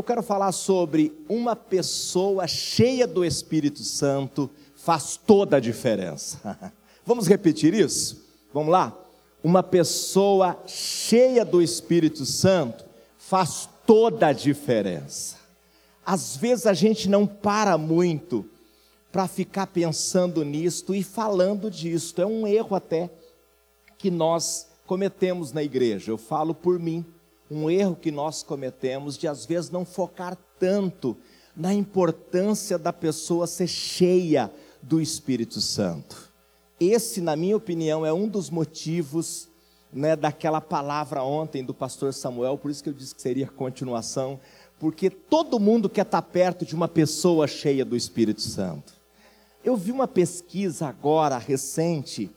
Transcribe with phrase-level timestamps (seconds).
[0.00, 6.72] Eu quero falar sobre uma pessoa cheia do Espírito Santo faz toda a diferença.
[7.04, 8.24] Vamos repetir isso?
[8.50, 8.98] Vamos lá?
[9.44, 12.82] Uma pessoa cheia do Espírito Santo
[13.18, 15.36] faz toda a diferença.
[16.02, 18.48] Às vezes a gente não para muito
[19.12, 22.22] para ficar pensando nisto e falando disto.
[22.22, 23.10] É um erro até
[23.98, 26.10] que nós cometemos na igreja.
[26.10, 27.04] Eu falo por mim.
[27.50, 31.16] Um erro que nós cometemos de às vezes não focar tanto
[31.56, 36.30] na importância da pessoa ser cheia do Espírito Santo.
[36.78, 39.48] Esse, na minha opinião, é um dos motivos
[39.92, 44.40] né, daquela palavra ontem do pastor Samuel, por isso que eu disse que seria continuação,
[44.78, 48.94] porque todo mundo quer estar perto de uma pessoa cheia do Espírito Santo.
[49.62, 52.30] Eu vi uma pesquisa agora recente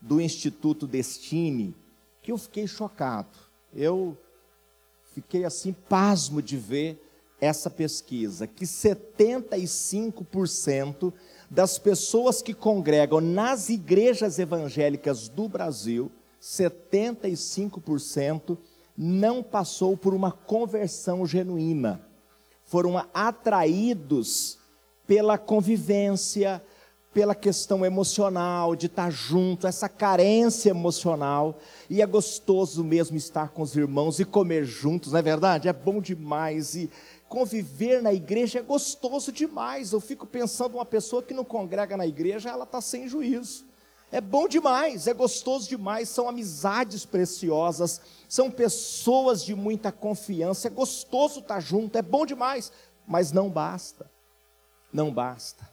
[0.00, 1.74] do Instituto Destine
[2.22, 3.36] que eu fiquei chocado.
[3.74, 4.16] Eu
[5.12, 7.00] fiquei assim pasmo de ver
[7.40, 11.12] essa pesquisa que 75%
[11.50, 18.56] das pessoas que congregam nas igrejas evangélicas do Brasil, 75%
[18.96, 22.00] não passou por uma conversão genuína.
[22.64, 24.60] Foram atraídos
[25.06, 26.62] pela convivência,
[27.12, 31.58] pela questão emocional, de estar junto, essa carência emocional,
[31.88, 35.68] e é gostoso mesmo estar com os irmãos e comer juntos, não é verdade?
[35.68, 36.88] É bom demais, e
[37.28, 39.92] conviver na igreja é gostoso demais.
[39.92, 43.64] Eu fico pensando, uma pessoa que não congrega na igreja, ela está sem juízo.
[44.12, 50.70] É bom demais, é gostoso demais, são amizades preciosas, são pessoas de muita confiança, é
[50.70, 52.72] gostoso estar junto, é bom demais,
[53.06, 54.10] mas não basta,
[54.92, 55.69] não basta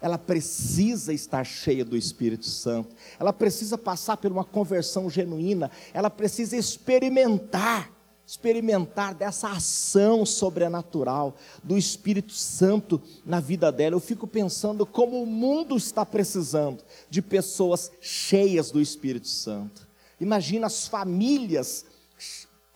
[0.00, 6.10] ela precisa estar cheia do Espírito Santo, ela precisa passar por uma conversão genuína, ela
[6.10, 7.90] precisa experimentar,
[8.26, 13.96] experimentar dessa ação sobrenatural do Espírito Santo na vida dela.
[13.96, 19.88] Eu fico pensando como o mundo está precisando de pessoas cheias do Espírito Santo.
[20.20, 21.86] Imagina as famílias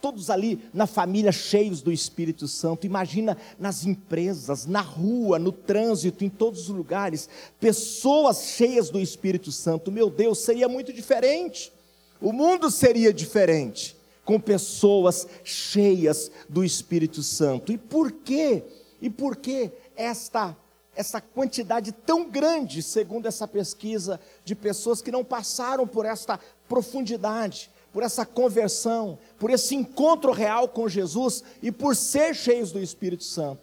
[0.04, 2.84] todos ali na família cheios do Espírito Santo.
[2.86, 7.26] Imagina nas empresas, na rua, no trânsito, em todos os lugares,
[7.58, 9.90] pessoas cheias do Espírito Santo.
[9.90, 11.72] Meu Deus, seria muito diferente.
[12.20, 17.72] O mundo seria diferente com pessoas cheias do Espírito Santo.
[17.72, 18.62] E por quê?
[19.00, 20.54] E por que esta
[20.94, 26.38] essa quantidade tão grande, segundo essa pesquisa, de pessoas que não passaram por esta
[26.68, 27.70] profundidade?
[27.94, 33.22] Por essa conversão, por esse encontro real com Jesus e por ser cheios do Espírito
[33.22, 33.62] Santo,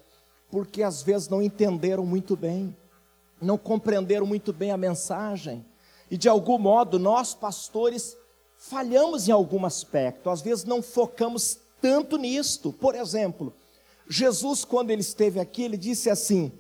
[0.49, 2.73] porque às vezes não entenderam muito bem,
[3.41, 5.65] não compreenderam muito bem a mensagem,
[6.09, 8.15] e de algum modo nós, pastores,
[8.57, 12.71] falhamos em algum aspecto, às vezes não focamos tanto nisto.
[12.71, 13.53] Por exemplo,
[14.07, 16.53] Jesus, quando ele esteve aqui, ele disse assim: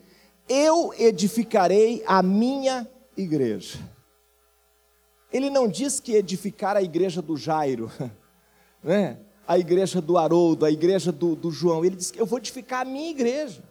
[0.49, 3.79] Eu edificarei a minha igreja.
[5.31, 7.91] Ele não diz que edificar a igreja do Jairo,
[8.83, 9.17] né?
[9.47, 11.83] a igreja do Haroldo, a igreja do, do João.
[11.83, 13.63] Ele diz que eu vou edificar a minha igreja.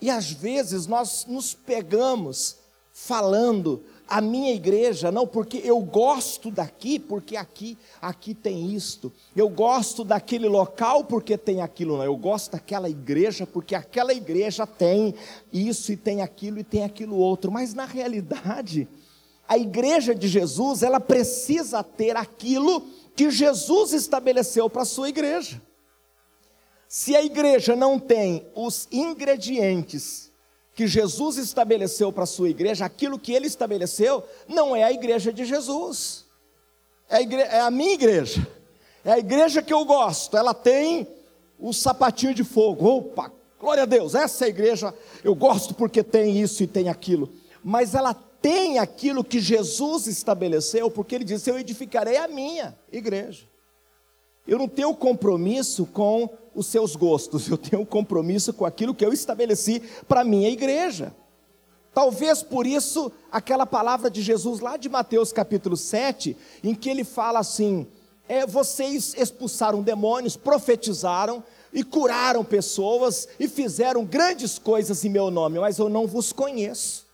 [0.00, 2.58] E às vezes nós nos pegamos
[2.92, 9.12] falando a minha igreja, não porque eu gosto daqui, porque aqui, aqui tem isto.
[9.34, 12.04] Eu gosto daquele local porque tem aquilo, não.
[12.04, 15.14] Eu gosto daquela igreja porque aquela igreja tem
[15.52, 17.50] isso e tem aquilo e tem aquilo outro.
[17.50, 18.88] Mas na realidade,
[19.48, 22.82] a igreja de Jesus, ela precisa ter aquilo
[23.14, 25.60] que Jesus estabeleceu para a sua igreja.
[26.88, 30.30] Se a igreja não tem os ingredientes
[30.74, 35.32] que Jesus estabeleceu para a sua igreja, aquilo que ele estabeleceu, não é a igreja
[35.32, 36.26] de Jesus,
[37.08, 38.46] é a, é a minha igreja,
[39.04, 41.08] é a igreja que eu gosto, ela tem
[41.58, 46.02] o sapatinho de fogo, opa, glória a Deus, essa é a igreja, eu gosto porque
[46.02, 47.32] tem isso e tem aquilo,
[47.64, 48.14] mas ela
[48.46, 53.44] tem aquilo que Jesus estabeleceu, porque ele disse: Eu edificarei a minha igreja.
[54.46, 59.12] Eu não tenho compromisso com os seus gostos, eu tenho compromisso com aquilo que eu
[59.12, 61.12] estabeleci para a minha igreja.
[61.92, 67.02] Talvez por isso, aquela palavra de Jesus lá de Mateus capítulo 7, em que ele
[67.02, 67.84] fala assim:
[68.28, 71.42] é, vocês expulsaram demônios, profetizaram
[71.72, 77.05] e curaram pessoas e fizeram grandes coisas em meu nome, mas eu não vos conheço.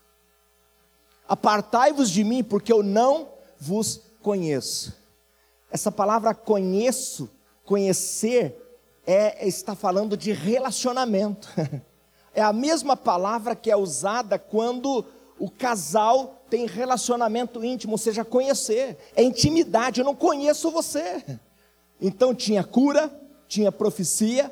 [1.27, 3.29] Apartai-vos de mim, porque eu não
[3.59, 4.93] vos conheço.
[5.71, 7.29] Essa palavra conheço,
[7.65, 8.55] conhecer,
[9.05, 11.49] é, está falando de relacionamento.
[12.35, 15.05] É a mesma palavra que é usada quando
[15.37, 19.99] o casal tem relacionamento íntimo, ou seja, conhecer, é intimidade.
[19.99, 21.23] Eu não conheço você.
[22.01, 23.11] Então tinha cura,
[23.47, 24.49] tinha profecia,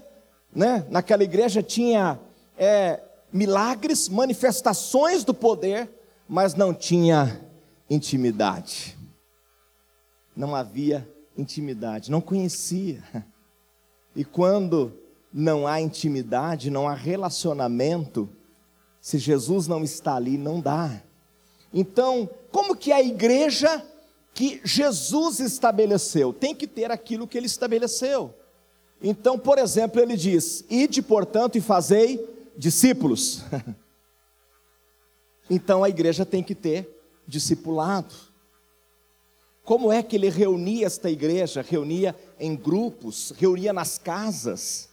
[0.53, 0.85] né?
[0.89, 2.19] Naquela igreja tinha
[2.57, 2.99] é,
[3.33, 5.89] milagres, manifestações do poder,
[6.31, 7.45] mas não tinha
[7.89, 8.97] intimidade.
[10.33, 11.05] Não havia
[11.37, 13.03] intimidade, não conhecia.
[14.15, 14.93] E quando
[15.33, 18.29] não há intimidade, não há relacionamento,
[19.01, 21.03] se Jesus não está ali, não dá.
[21.73, 23.85] Então, como que a igreja
[24.33, 28.33] que Jesus estabeleceu tem que ter aquilo que ele estabeleceu?
[29.03, 32.25] Então, por exemplo, ele diz: Ide, portanto, e fazei
[32.57, 33.43] discípulos.
[35.53, 36.89] então a igreja tem que ter
[37.27, 38.15] discipulado.
[39.65, 41.61] Como é que ele reunia esta igreja?
[41.61, 44.87] Reunia em grupos, reunia nas casas.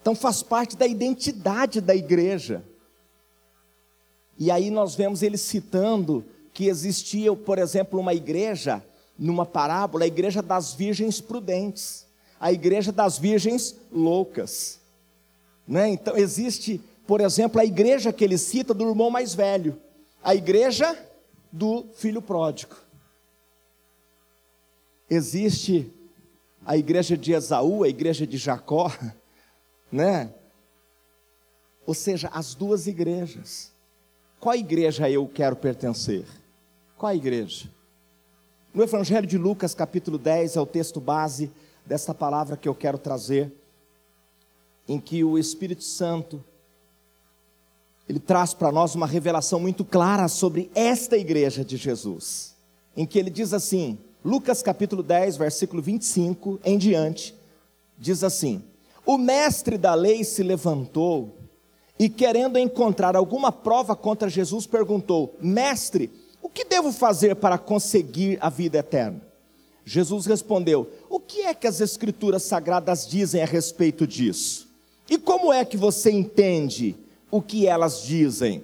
[0.00, 2.64] Então faz parte da identidade da igreja.
[4.36, 8.84] E aí nós vemos ele citando que existia, por exemplo, uma igreja,
[9.16, 12.08] numa parábola, a igreja das virgens prudentes,
[12.40, 14.80] a igreja das virgens loucas.
[15.64, 15.90] Né?
[15.90, 19.80] Então existe, por exemplo, a igreja que ele cita do irmão mais velho,
[20.22, 20.96] a igreja
[21.50, 22.76] do filho pródigo.
[25.10, 25.92] Existe
[26.64, 28.90] a igreja de Esaú, a igreja de Jacó,
[29.90, 30.32] né?
[31.84, 33.72] Ou seja, as duas igrejas.
[34.38, 36.24] Qual igreja eu quero pertencer?
[36.96, 37.68] Qual igreja?
[38.72, 41.50] No Evangelho de Lucas, capítulo 10, é o texto base
[41.84, 43.52] desta palavra que eu quero trazer,
[44.88, 46.42] em que o Espírito Santo
[48.08, 52.54] ele traz para nós uma revelação muito clara sobre esta igreja de Jesus,
[52.96, 57.34] em que ele diz assim: Lucas capítulo 10, versículo 25 em diante,
[57.98, 58.62] diz assim:
[59.06, 61.36] O mestre da lei se levantou
[61.98, 66.10] e, querendo encontrar alguma prova contra Jesus, perguntou: Mestre,
[66.42, 69.22] o que devo fazer para conseguir a vida eterna?
[69.84, 74.68] Jesus respondeu: O que é que as Escrituras sagradas dizem a respeito disso?
[75.08, 76.96] E como é que você entende
[77.32, 78.62] o que elas dizem?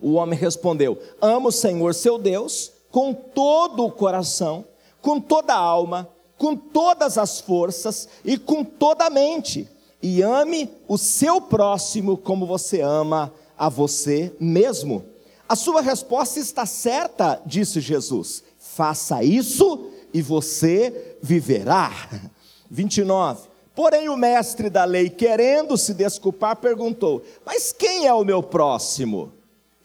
[0.00, 4.64] O homem respondeu: Amo o Senhor seu Deus com todo o coração,
[5.00, 9.68] com toda a alma, com todas as forças e com toda a mente.
[10.02, 15.04] E ame o seu próximo como você ama a você mesmo.
[15.48, 18.42] A sua resposta está certa, disse Jesus.
[18.58, 21.90] Faça isso e você viverá.
[22.70, 23.48] 29.
[23.78, 29.30] Porém, o mestre da lei, querendo se desculpar, perguntou: Mas quem é o meu próximo?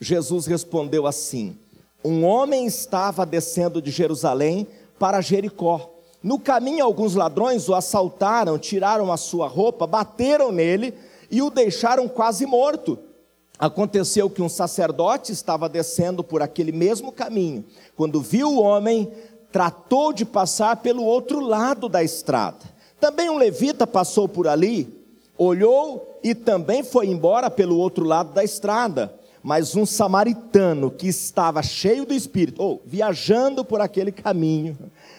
[0.00, 1.56] Jesus respondeu assim:
[2.04, 4.66] um homem estava descendo de Jerusalém
[4.98, 5.92] para Jericó.
[6.20, 10.92] No caminho, alguns ladrões o assaltaram, tiraram a sua roupa, bateram nele
[11.30, 12.98] e o deixaram quase morto.
[13.60, 17.64] Aconteceu que um sacerdote estava descendo por aquele mesmo caminho.
[17.96, 19.12] Quando viu o homem,
[19.52, 22.73] tratou de passar pelo outro lado da estrada.
[23.04, 24.88] Também um levita passou por ali,
[25.36, 31.62] olhou e também foi embora pelo outro lado da estrada mas um samaritano que estava
[31.62, 34.74] cheio do espírito, ou viajando por aquele caminho,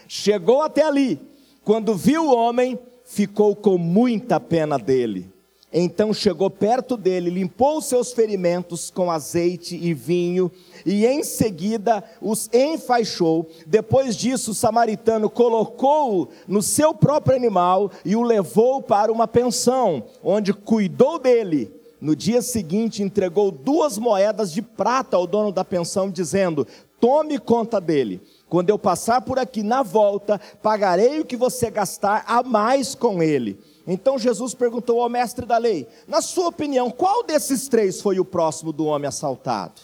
[0.08, 1.22] chegou até ali.
[1.64, 5.32] Quando viu o homem, ficou com muita pena dele.
[5.78, 10.50] Então chegou perto dele, limpou os seus ferimentos com azeite e vinho,
[10.86, 13.50] e em seguida os enfaixou.
[13.68, 20.06] Depois disso, o samaritano colocou-o no seu próprio animal e o levou para uma pensão,
[20.24, 21.70] onde cuidou dele.
[22.00, 26.66] No dia seguinte, entregou duas moedas de prata ao dono da pensão, dizendo:
[27.02, 28.22] Tome conta dele.
[28.48, 33.22] Quando eu passar por aqui na volta, pagarei o que você gastar a mais com
[33.22, 33.60] ele.
[33.88, 38.26] Então Jesus perguntou ao mestre da lei: Na sua opinião, qual desses três foi o
[38.26, 39.82] próximo do homem assaltado?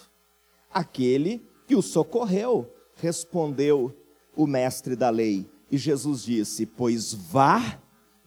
[0.73, 3.95] Aquele que o socorreu, respondeu
[4.35, 5.49] o mestre da lei.
[5.71, 7.79] E Jesus disse: Pois vá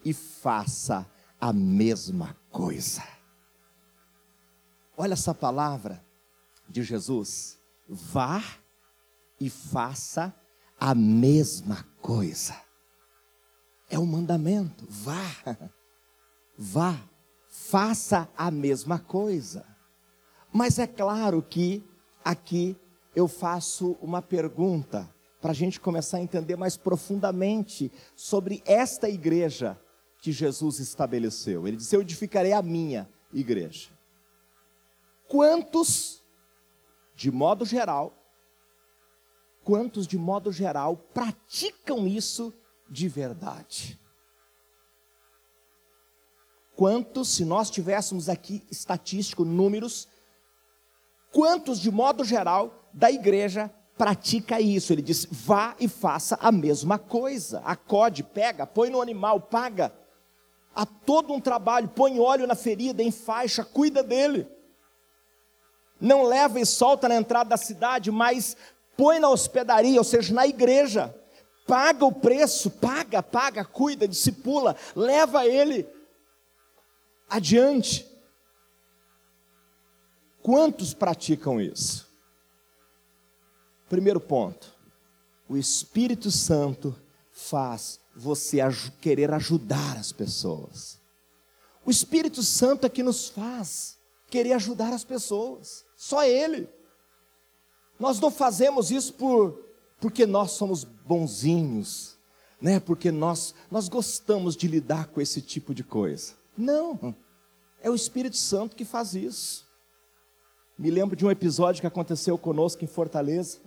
[0.05, 1.07] e faça
[1.41, 3.03] a mesma coisa.
[4.97, 6.05] Olha essa palavra
[6.69, 7.59] de Jesus.
[7.89, 8.43] Vá
[9.41, 10.35] e faça
[10.79, 12.64] a mesma coisa.
[13.95, 14.85] É um mandamento.
[14.89, 15.31] Vá.
[16.59, 17.01] Vá.
[17.49, 19.65] Faça a mesma coisa.
[20.53, 21.81] Mas é claro que
[22.25, 22.77] aqui
[23.15, 25.09] eu faço uma pergunta
[25.41, 29.81] para a gente começar a entender mais profundamente sobre esta igreja
[30.21, 31.69] que Jesus estabeleceu.
[31.69, 33.91] Ele disse: Eu edificarei a minha igreja.
[35.29, 36.21] Quantos,
[37.15, 38.13] de modo geral,
[39.63, 42.53] quantos de modo geral praticam isso
[42.95, 43.99] de verdade?
[46.77, 50.09] Quantos, se nós tivéssemos aqui estatístico, números,
[51.33, 54.93] quantos de modo geral da igreja pratica isso?
[54.93, 57.59] Ele diz: vá e faça a mesma coisa.
[57.65, 59.93] Acode, pega, põe no animal, paga.
[60.73, 64.47] Há todo um trabalho, põe óleo na ferida, em faixa, cuida dele.
[66.01, 68.57] Não leva e solta na entrada da cidade, mas
[68.97, 71.15] põe na hospedaria, ou seja, na igreja.
[71.67, 75.87] Paga o preço, paga, paga, cuida, discipula, leva ele
[77.29, 78.07] adiante.
[80.43, 82.07] Quantos praticam isso?
[83.89, 84.75] Primeiro ponto:
[85.49, 86.95] o Espírito Santo
[87.31, 88.59] faz você
[89.01, 91.01] querer ajudar as pessoas.
[91.85, 96.69] O Espírito Santo é que nos faz querer ajudar as pessoas, só Ele.
[97.99, 99.64] Nós não fazemos isso por,
[100.05, 102.19] porque nós somos bonzinhos,
[102.61, 102.79] né?
[102.79, 106.35] porque nós, nós gostamos de lidar com esse tipo de coisa.
[106.55, 107.17] Não,
[107.81, 109.67] é o Espírito Santo que faz isso.
[110.79, 113.61] Me lembro de um episódio que aconteceu conosco em Fortaleza.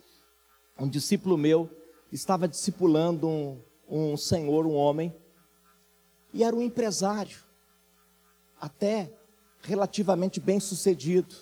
[0.79, 1.71] Um discípulo meu
[2.11, 5.11] estava discipulando um, um senhor, um homem,
[6.31, 7.39] e era um empresário,
[8.61, 9.11] até
[9.63, 11.35] relativamente bem sucedido.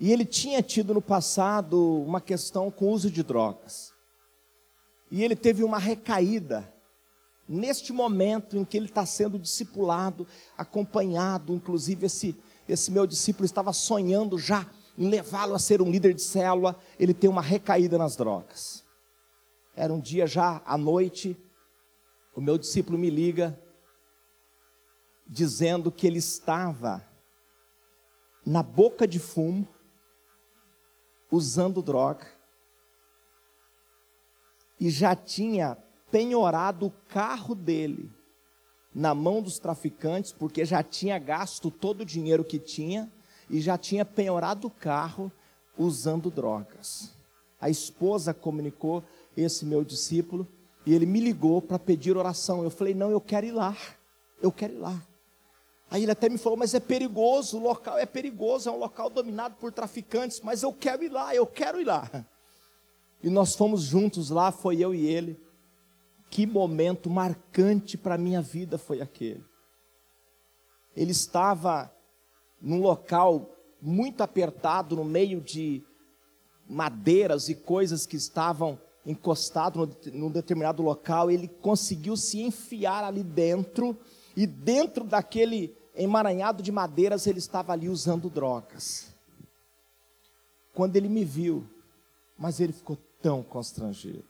[0.00, 3.96] E ele tinha tido no passado uma questão com o uso de drogas.
[5.10, 6.72] E ele teve uma recaída
[7.48, 12.36] neste momento em que ele está sendo discipulado, acompanhado, inclusive esse,
[12.68, 14.66] esse meu discípulo estava sonhando já
[14.98, 18.84] em levá-lo a ser um líder de célula, ele tem uma recaída nas drogas.
[19.74, 21.36] Era um dia já à noite,
[22.34, 23.58] o meu discípulo me liga,
[25.26, 27.06] dizendo que ele estava
[28.44, 29.68] na boca de fumo,
[31.30, 32.26] usando droga,
[34.80, 35.76] e já tinha
[36.10, 38.10] penhorado o carro dele
[38.94, 43.10] na mão dos traficantes, porque já tinha gasto todo o dinheiro que tinha
[43.48, 45.30] e já tinha penhorado o carro
[45.76, 47.12] usando drogas.
[47.60, 49.02] A esposa comunicou
[49.36, 50.46] esse meu discípulo
[50.86, 52.62] e ele me ligou para pedir oração.
[52.62, 53.76] Eu falei: "Não, eu quero ir lá.
[54.40, 55.00] Eu quero ir lá".
[55.90, 59.10] Aí ele até me falou: "Mas é perigoso, o local é perigoso, é um local
[59.10, 62.08] dominado por traficantes, mas eu quero ir lá, eu quero ir lá".
[63.22, 65.38] E nós fomos juntos lá, foi eu e ele.
[66.30, 69.44] Que momento marcante para a minha vida foi aquele.
[70.94, 71.92] Ele estava
[72.60, 75.82] num local muito apertado, no meio de
[76.68, 83.96] madeiras e coisas que estavam encostado num determinado local, ele conseguiu se enfiar ali dentro,
[84.36, 89.14] e dentro daquele emaranhado de madeiras ele estava ali usando drogas.
[90.74, 91.66] Quando ele me viu,
[92.36, 94.28] mas ele ficou tão constrangido.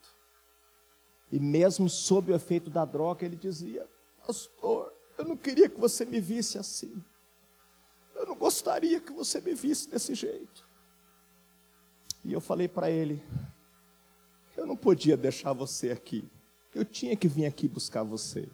[1.31, 3.87] E mesmo sob o efeito da droga, ele dizia:
[4.27, 7.03] Pastor, eu não queria que você me visse assim.
[8.15, 10.67] Eu não gostaria que você me visse desse jeito.
[12.25, 13.23] E eu falei para ele:
[14.57, 16.29] Eu não podia deixar você aqui.
[16.75, 18.49] Eu tinha que vir aqui buscar você.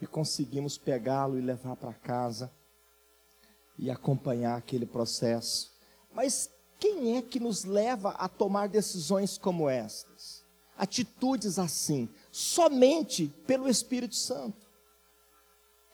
[0.00, 2.52] E conseguimos pegá-lo e levar para casa
[3.78, 5.72] e acompanhar aquele processo.
[6.12, 10.44] Mas quem é que nos leva a tomar decisões como estas?
[10.76, 14.66] Atitudes assim, somente pelo Espírito Santo.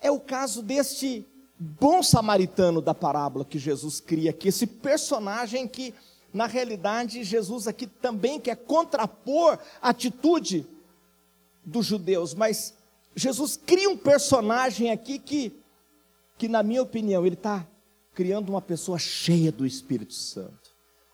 [0.01, 1.27] É o caso deste
[1.59, 5.95] bom samaritano da parábola que Jesus cria aqui, esse personagem que,
[6.33, 10.67] na realidade, Jesus aqui também quer contrapor a atitude
[11.65, 12.75] dos judeus, mas
[13.15, 15.53] Jesus cria um personagem aqui que,
[16.39, 17.67] que na minha opinião, ele está
[18.15, 20.60] criando uma pessoa cheia do Espírito Santo,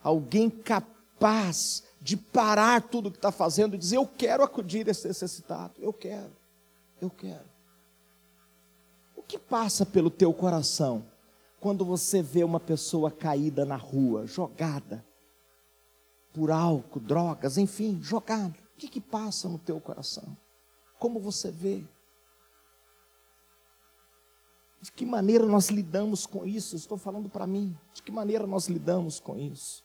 [0.08, 5.74] alguém capaz de parar tudo que está fazendo e dizer: Eu quero acudir esse necessitado,
[5.78, 6.32] eu quero,
[7.00, 7.56] eu quero
[9.26, 11.04] que passa pelo teu coração
[11.60, 15.04] quando você vê uma pessoa caída na rua, jogada
[16.32, 18.54] por álcool, drogas, enfim, jogada?
[18.74, 20.36] O que, que passa no teu coração?
[20.98, 21.82] Como você vê?
[24.82, 26.76] De que maneira nós lidamos com isso?
[26.76, 27.76] Estou falando para mim.
[27.94, 29.82] De que maneira nós lidamos com isso?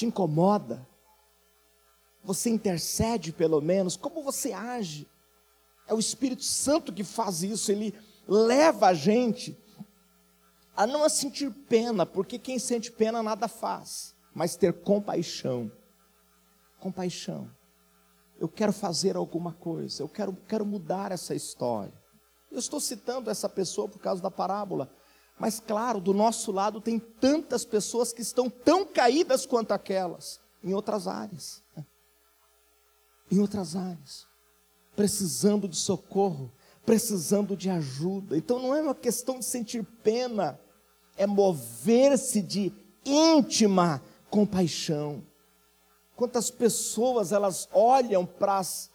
[0.00, 0.88] Te incomoda?
[2.24, 3.98] Você intercede pelo menos?
[3.98, 5.06] Como você age?
[5.86, 7.94] É o Espírito Santo que faz isso, ele
[8.26, 9.62] leva a gente
[10.74, 15.70] a não sentir pena, porque quem sente pena nada faz, mas ter compaixão.
[16.78, 17.50] Compaixão.
[18.38, 21.92] Eu quero fazer alguma coisa, eu quero, quero mudar essa história.
[22.50, 24.90] Eu estou citando essa pessoa por causa da parábola,
[25.40, 30.72] mas claro, do nosso lado tem tantas pessoas que estão tão caídas quanto aquelas, em
[30.72, 31.62] outras áreas.
[33.32, 34.30] Em outras áreas
[35.00, 36.52] precisando de socorro,
[36.84, 38.36] precisando de ajuda.
[38.36, 40.60] Então não é uma questão de sentir pena,
[41.16, 42.70] é mover-se de
[43.02, 45.22] íntima compaixão.
[46.14, 48.89] Quantas pessoas elas olham para as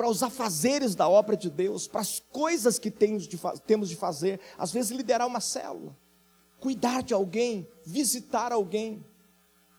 [0.00, 4.40] para os afazeres da obra de Deus, para as coisas que temos de, fazer.
[4.56, 5.94] Às vezes, liderar uma célula,
[6.58, 9.04] cuidar de alguém, visitar alguém,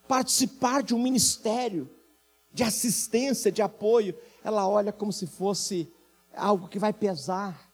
[0.08, 1.90] participar de um ministério
[2.54, 4.16] de assistência, de apoio.
[4.44, 5.92] Ela olha como se fosse
[6.36, 7.74] algo que vai pesar,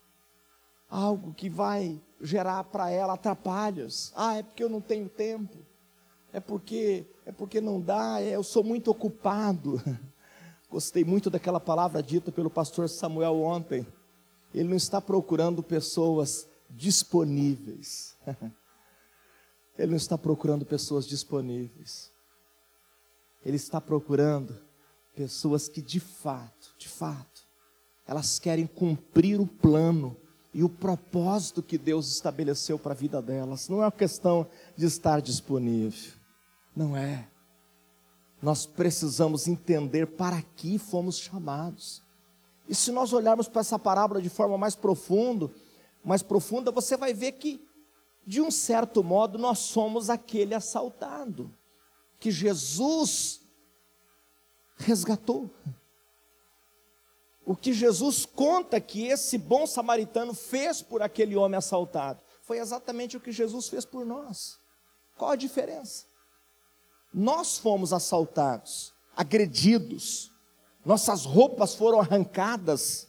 [0.90, 4.14] algo que vai gerar para ela atrapalhos.
[4.16, 5.58] Ah, é porque eu não tenho tempo.
[6.32, 9.82] É porque é porque não dá, é, eu sou muito ocupado.
[10.70, 13.88] Gostei muito daquela palavra dita pelo pastor Samuel ontem.
[14.54, 18.16] Ele não está procurando pessoas disponíveis.
[19.78, 22.12] Ele não está procurando pessoas disponíveis.
[23.46, 24.58] Ele está procurando
[25.16, 27.46] pessoas que de fato, de fato,
[28.08, 30.18] elas querem cumprir o plano
[30.54, 33.70] e o propósito que Deus estabeleceu para a vida delas.
[33.70, 36.14] Não é uma questão de estar disponível.
[36.76, 37.28] Não é
[38.42, 42.02] nós precisamos entender para que fomos chamados.
[42.68, 45.50] E se nós olharmos para essa parábola de forma mais profunda,
[46.04, 47.66] mais profunda, você vai ver que
[48.26, 51.54] de um certo modo nós somos aquele assaltado
[52.20, 53.42] que Jesus
[54.76, 55.50] resgatou.
[57.46, 63.18] O que Jesus conta que esse bom samaritano fez por aquele homem assaltado foi exatamente
[63.18, 64.58] o que Jesus fez por nós.
[65.18, 66.06] Qual a diferença?
[67.20, 70.32] Nós fomos assaltados, agredidos,
[70.86, 73.08] nossas roupas foram arrancadas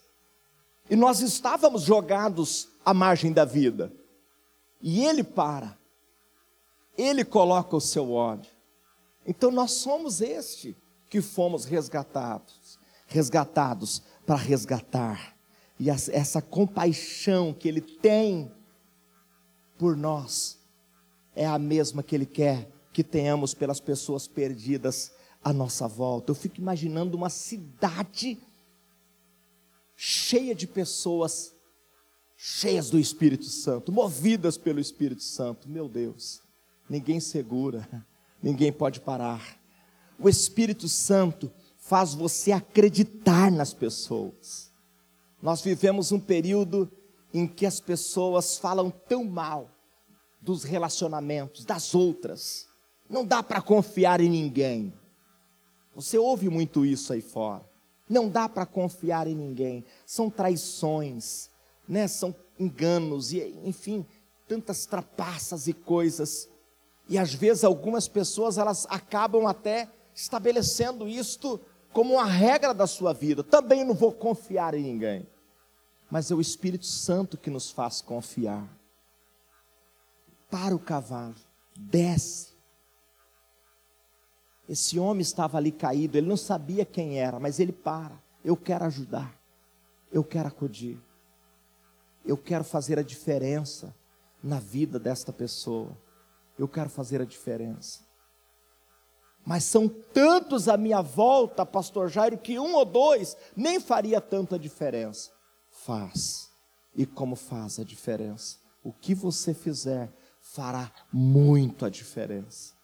[0.89, 3.93] e nós estávamos jogados à margem da vida.
[4.81, 5.77] E ele para,
[6.97, 8.51] ele coloca o seu ódio.
[9.27, 10.75] Então nós somos este
[11.11, 15.37] que fomos resgatados, resgatados para resgatar.
[15.79, 18.51] E essa compaixão que ele tem
[19.77, 20.59] por nós
[21.37, 26.33] é a mesma que ele quer que tenhamos pelas pessoas perdidas à nossa volta.
[26.33, 28.37] Eu fico imaginando uma cidade
[29.95, 31.55] cheia de pessoas
[32.37, 35.69] cheias do Espírito Santo, movidas pelo Espírito Santo.
[35.69, 36.43] Meu Deus,
[36.91, 37.89] ninguém segura,
[38.43, 39.61] ninguém pode parar.
[40.19, 44.73] O Espírito Santo faz você acreditar nas pessoas.
[45.41, 46.91] Nós vivemos um período
[47.33, 49.71] em que as pessoas falam tão mal
[50.41, 52.68] dos relacionamentos, das outras.
[53.09, 54.93] Não dá para confiar em ninguém.
[55.95, 57.65] Você ouve muito isso aí fora.
[58.09, 59.85] Não dá para confiar em ninguém.
[60.07, 61.51] São traições,
[61.89, 62.07] né?
[62.07, 64.07] São enganos e enfim,
[64.47, 66.49] tantas trapaças e coisas.
[67.09, 71.61] E às vezes algumas pessoas elas acabam até estabelecendo isto
[71.93, 73.43] como uma regra da sua vida.
[73.43, 75.27] Também não vou confiar em ninguém.
[76.11, 78.69] Mas é o Espírito Santo que nos faz confiar.
[80.51, 81.35] Para o cavalo,
[81.77, 82.58] desce
[84.69, 88.23] esse homem estava ali caído, ele não sabia quem era, mas ele para.
[88.45, 89.35] Eu quero ajudar,
[90.13, 91.01] eu quero acudir,
[92.25, 93.95] eu quero fazer a diferença
[94.43, 95.97] na vida desta pessoa,
[96.59, 98.07] eu quero fazer a diferença.
[99.45, 104.59] Mas são tantos à minha volta, Pastor Jairo, que um ou dois nem faria tanta
[104.59, 105.31] diferença.
[105.71, 106.51] Faz.
[106.95, 108.59] E como faz a diferença?
[108.83, 112.78] O que você fizer fará muito a diferença.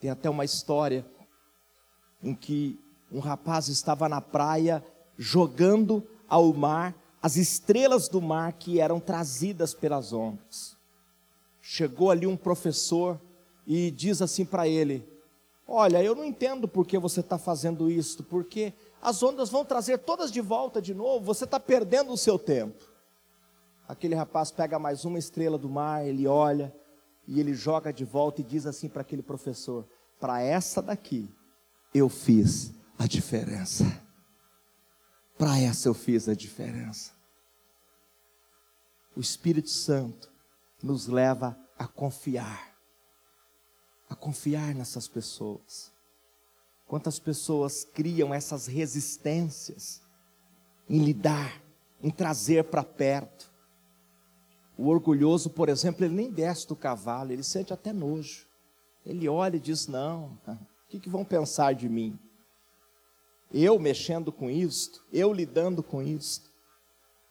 [0.00, 1.04] Tem até uma história
[2.22, 2.78] em que
[3.10, 4.84] um rapaz estava na praia
[5.16, 10.76] jogando ao mar as estrelas do mar que eram trazidas pelas ondas.
[11.60, 13.20] Chegou ali um professor
[13.66, 15.06] e diz assim para ele:
[15.66, 19.98] Olha, eu não entendo por que você está fazendo isso, porque as ondas vão trazer
[19.98, 22.84] todas de volta de novo, você está perdendo o seu tempo.
[23.88, 26.72] Aquele rapaz pega mais uma estrela do mar, ele olha
[27.28, 29.86] e ele joga de volta e diz assim para aquele professor:
[30.18, 31.30] para essa daqui,
[31.92, 33.84] eu fiz a diferença.
[35.36, 37.12] Para essa eu fiz a diferença.
[39.14, 40.32] O Espírito Santo
[40.82, 42.74] nos leva a confiar,
[44.08, 45.92] a confiar nessas pessoas.
[46.86, 50.00] Quantas pessoas criam essas resistências
[50.88, 51.62] em lidar,
[52.02, 53.47] em trazer para perto.
[54.78, 58.46] O orgulhoso, por exemplo, ele nem desce do cavalo, ele sente até nojo.
[59.04, 62.16] Ele olha e diz: Não, o que, que vão pensar de mim?
[63.52, 66.48] Eu mexendo com isto, eu lidando com isto.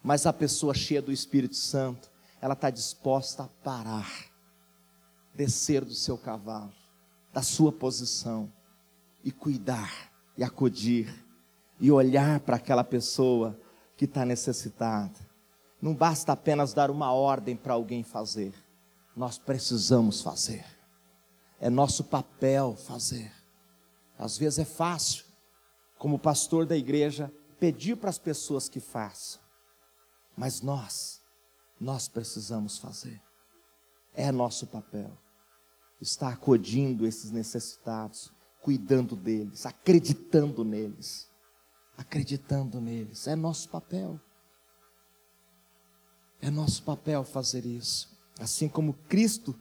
[0.03, 4.11] Mas a pessoa cheia do Espírito Santo, ela está disposta a parar,
[5.33, 6.73] descer do seu cavalo,
[7.31, 8.51] da sua posição,
[9.23, 11.25] e cuidar, e acudir,
[11.79, 13.57] e olhar para aquela pessoa
[13.95, 15.26] que está necessitada.
[15.87, 18.53] Não basta apenas dar uma ordem para alguém fazer,
[19.15, 20.65] nós precisamos fazer.
[21.61, 23.31] É nosso papel fazer.
[24.19, 25.23] Às vezes é fácil,
[25.97, 29.39] como pastor da igreja, pedir para as pessoas que façam,
[30.35, 31.21] mas nós,
[31.79, 33.21] nós precisamos fazer.
[34.13, 35.17] É nosso papel.
[36.01, 38.29] Estar acodindo esses necessitados,
[38.61, 41.29] cuidando deles, acreditando neles.
[41.97, 43.25] Acreditando neles.
[43.25, 44.19] É nosso papel.
[46.41, 48.09] É nosso papel fazer isso.
[48.39, 49.55] Assim como Cristo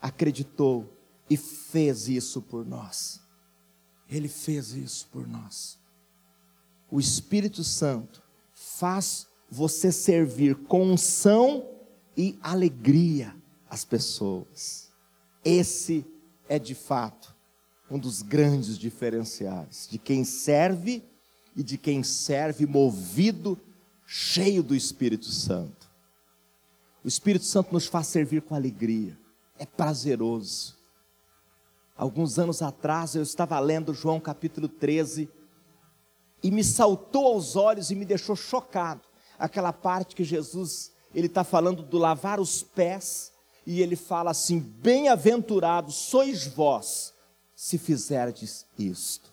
[0.00, 0.96] acreditou
[1.28, 3.20] e fez isso por nós.
[4.08, 5.78] Ele fez isso por nós.
[6.90, 11.68] O Espírito Santo faz você servir com unção
[12.16, 13.34] e alegria
[13.68, 14.90] as pessoas.
[15.44, 16.06] Esse
[16.48, 17.34] é de fato
[17.90, 21.02] um dos grandes diferenciais de quem serve
[21.54, 23.58] e de quem serve movido,
[24.06, 25.81] cheio do Espírito Santo.
[27.04, 29.18] O Espírito Santo nos faz servir com alegria,
[29.58, 30.76] é prazeroso.
[31.96, 35.28] Alguns anos atrás eu estava lendo João capítulo 13
[36.42, 39.02] e me saltou aos olhos e me deixou chocado
[39.38, 43.32] aquela parte que Jesus ele está falando do lavar os pés
[43.66, 47.12] e ele fala assim: bem-aventurados sois vós
[47.54, 49.32] se fizerdes isto.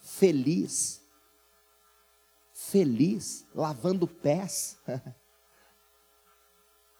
[0.00, 1.00] Feliz,
[2.52, 4.78] feliz, lavando pés.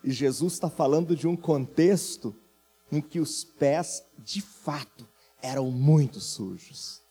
[0.04, 2.36] e Jesus está falando de um contexto
[2.92, 5.08] em que os pés, de fato,
[5.40, 7.02] eram muito sujos.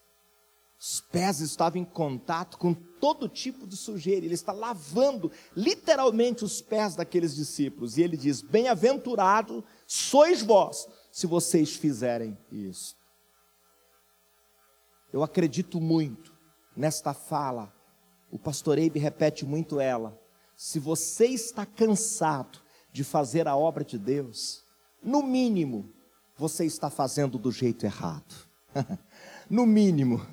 [0.80, 4.26] Os pés estavam em contato com todo tipo de sujeira.
[4.26, 7.98] Ele está lavando literalmente os pés daqueles discípulos.
[7.98, 12.96] E ele diz: Bem-aventurado sois vós, se vocês fizerem isso.
[15.12, 16.34] Eu acredito muito
[16.76, 17.74] nesta fala.
[18.30, 20.20] O pastor Eibe repete muito ela.
[20.56, 22.63] Se você está cansado
[22.94, 24.64] de fazer a obra de Deus,
[25.04, 25.92] no mínimo,
[26.38, 28.34] você está fazendo do jeito errado.
[29.50, 30.26] no mínimo,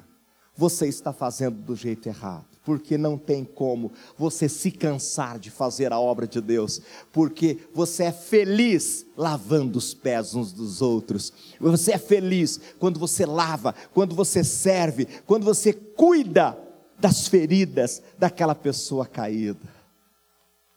[0.55, 2.47] você está fazendo do jeito errado.
[2.63, 8.05] Porque não tem como você se cansar de fazer a obra de Deus, porque você
[8.05, 11.33] é feliz lavando os pés uns dos outros.
[11.59, 16.57] Você é feliz quando você lava, quando você serve, quando você cuida
[16.99, 19.81] das feridas daquela pessoa caída.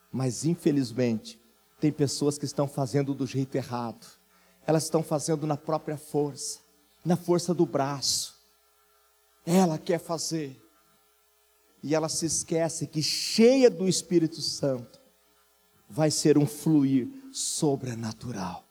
[0.10, 1.43] Mas infelizmente,
[1.84, 4.08] tem pessoas que estão fazendo do jeito errado.
[4.66, 6.62] Elas estão fazendo na própria força,
[7.04, 8.42] na força do braço
[9.46, 10.58] ela quer fazer.
[11.84, 15.02] E ela se esquece que, cheia do Espírito Santo,
[15.90, 18.64] vai ser um fluir sobrenatural.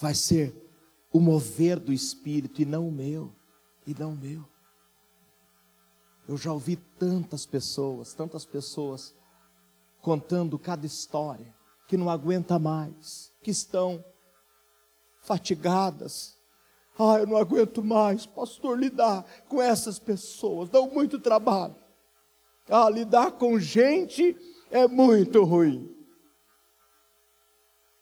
[0.00, 0.56] Vai ser
[1.12, 3.30] o mover do Espírito e não o meu,
[3.86, 4.48] e não o meu.
[6.26, 9.14] Eu já ouvi tantas pessoas, tantas pessoas
[10.00, 11.54] contando cada história
[11.86, 14.04] que não aguenta mais, que estão
[15.20, 16.34] fatigadas,
[16.98, 21.74] ah, eu não aguento mais, pastor, lidar com essas pessoas, dão muito trabalho.
[22.68, 24.36] Ah, lidar com gente
[24.70, 25.90] é muito ruim.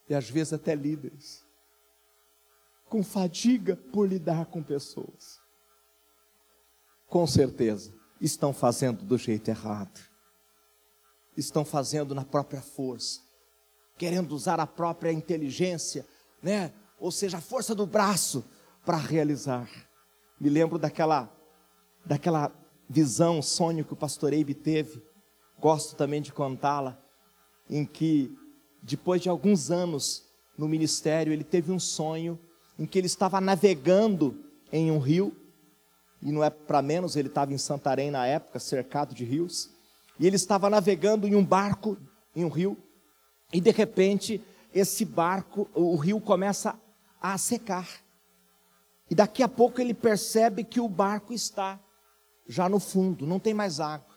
[0.09, 1.43] E às vezes até líderes,
[2.89, 5.41] com fadiga por lidar com pessoas.
[7.07, 10.01] Com certeza, estão fazendo do jeito errado.
[11.35, 13.21] Estão fazendo na própria força,
[13.97, 16.07] querendo usar a própria inteligência,
[16.43, 16.73] né?
[16.99, 18.45] Ou seja, a força do braço
[18.85, 19.69] para realizar.
[20.41, 21.33] Me lembro daquela,
[22.05, 22.53] daquela
[22.89, 25.03] visão, sonho que o pastor Eibe teve,
[25.59, 26.99] gosto também de contá-la,
[27.71, 28.37] em que,
[28.83, 30.25] depois de alguns anos
[30.59, 32.39] no ministério, ele teve um sonho
[32.79, 35.37] em que ele estava navegando em um rio,
[36.21, 39.71] e não é para menos, ele estava em Santarém na época, cercado de rios,
[40.19, 41.97] e ele estava navegando em um barco,
[42.35, 42.77] em um rio,
[43.53, 44.43] e de repente,
[44.75, 46.79] esse barco, o rio começa
[47.21, 47.89] a secar.
[49.11, 51.79] E daqui a pouco ele percebe que o barco está
[52.49, 54.12] já no fundo, não tem mais água.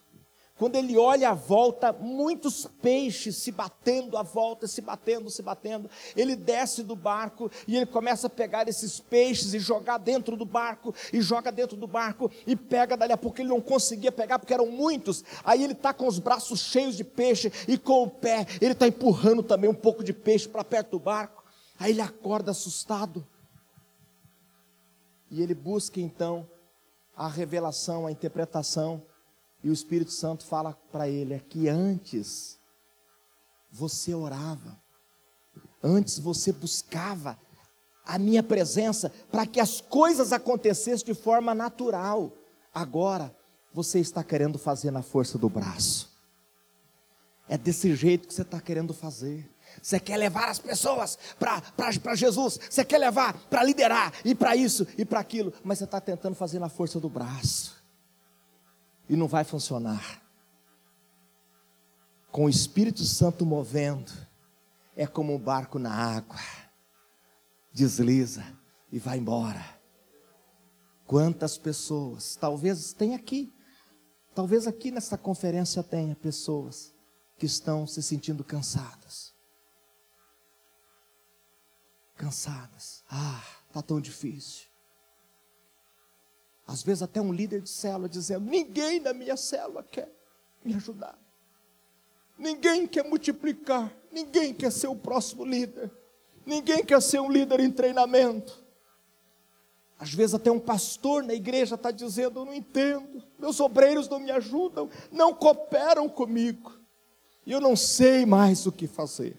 [0.57, 5.89] Quando ele olha à volta, muitos peixes se batendo à volta, se batendo, se batendo.
[6.15, 10.45] Ele desce do barco e ele começa a pegar esses peixes e jogar dentro do
[10.45, 14.39] barco, e joga dentro do barco, e pega dali a pouco ele não conseguia pegar
[14.39, 15.25] porque eram muitos.
[15.43, 18.87] Aí ele está com os braços cheios de peixe e com o pé, ele está
[18.87, 21.43] empurrando também um pouco de peixe para perto do barco.
[21.77, 23.27] Aí ele acorda assustado.
[25.29, 26.49] E ele busca então
[27.13, 29.03] a revelação, a interpretação,
[29.65, 32.59] e o Espírito Santo fala para ele: é que antes
[33.71, 34.79] você orava,
[35.81, 37.35] antes você buscava
[38.05, 42.31] a minha presença para que as coisas acontecessem de forma natural.
[42.71, 43.35] Agora
[43.73, 46.15] você está querendo fazer na força do braço.
[47.49, 49.49] É desse jeito que você está querendo fazer.
[49.81, 54.85] Você quer levar as pessoas para Jesus, você quer levar para liderar, e para isso
[54.95, 57.83] e para aquilo, mas você está tentando fazer na força do braço.
[59.09, 60.21] E não vai funcionar.
[62.31, 64.11] Com o Espírito Santo movendo,
[64.95, 66.39] é como um barco na água,
[67.71, 68.43] desliza
[68.91, 69.63] e vai embora.
[71.05, 73.53] Quantas pessoas, talvez tenha aqui,
[74.33, 76.93] talvez aqui nessa conferência tenha pessoas
[77.37, 79.33] que estão se sentindo cansadas.
[82.15, 83.03] Cansadas.
[83.09, 84.74] Ah, está tão difícil.
[86.67, 90.11] Às vezes até um líder de célula dizendo: ninguém na minha célula quer
[90.63, 91.17] me ajudar.
[92.37, 93.95] Ninguém quer multiplicar.
[94.11, 95.91] Ninguém quer ser o próximo líder.
[96.45, 98.63] Ninguém quer ser um líder em treinamento.
[99.97, 104.19] Às vezes até um pastor na igreja está dizendo: Eu não entendo, meus obreiros não
[104.19, 106.77] me ajudam, não cooperam comigo,
[107.45, 109.37] e eu não sei mais o que fazer.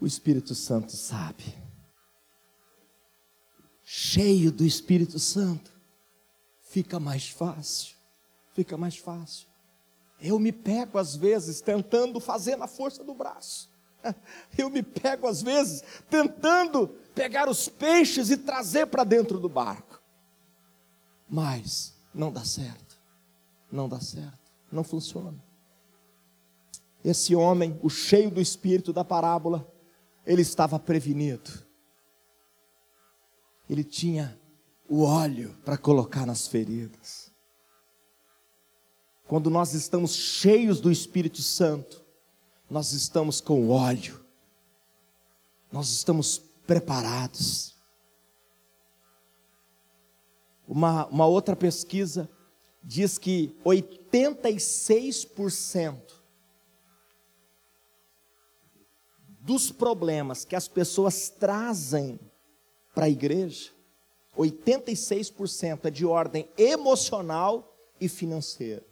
[0.00, 1.63] O Espírito Santo sabe
[3.96, 5.70] cheio do Espírito Santo,
[6.62, 7.94] fica mais fácil.
[8.52, 9.46] Fica mais fácil.
[10.20, 13.70] Eu me pego às vezes tentando fazer na força do braço.
[14.58, 20.02] Eu me pego às vezes tentando pegar os peixes e trazer para dentro do barco.
[21.28, 22.96] Mas não dá certo.
[23.70, 24.50] Não dá certo.
[24.72, 25.38] Não funciona.
[27.04, 29.64] Esse homem, o cheio do espírito da parábola,
[30.26, 31.63] ele estava prevenido
[33.68, 34.40] ele tinha
[34.88, 37.32] o óleo para colocar nas feridas.
[39.26, 42.04] Quando nós estamos cheios do Espírito Santo,
[42.68, 44.22] nós estamos com óleo,
[45.72, 47.74] nós estamos preparados.
[50.68, 52.28] Uma, uma outra pesquisa
[52.82, 56.02] diz que 86%
[59.40, 62.18] dos problemas que as pessoas trazem
[62.94, 63.70] para a igreja,
[64.36, 68.84] 86% é de ordem emocional e financeira.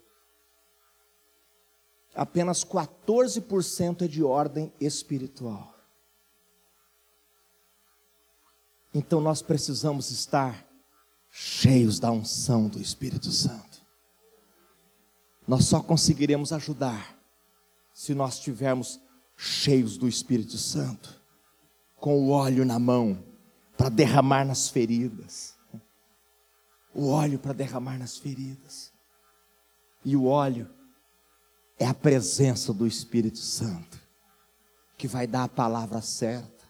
[2.14, 5.72] Apenas 14% é de ordem espiritual.
[8.94, 10.66] Então nós precisamos estar
[11.30, 13.80] cheios da unção do Espírito Santo.
[15.48, 17.18] Nós só conseguiremos ajudar
[17.94, 19.00] se nós estivermos
[19.36, 21.20] cheios do Espírito Santo,
[21.96, 23.31] com o óleo na mão
[23.82, 25.56] para derramar nas feridas.
[26.94, 28.92] O óleo para derramar nas feridas.
[30.04, 30.70] E o óleo
[31.80, 33.98] é a presença do Espírito Santo,
[34.96, 36.64] que vai dar a palavra certa.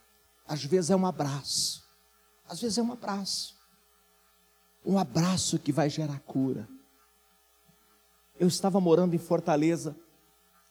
[0.48, 1.84] Às vezes é um abraço,
[2.48, 3.58] às vezes é um abraço.
[4.82, 6.66] Um abraço que vai gerar cura.
[8.40, 9.94] Eu estava morando em Fortaleza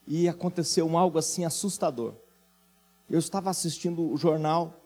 [0.08, 2.16] e aconteceu algo assim assustador.
[3.08, 4.81] Eu estava assistindo o jornal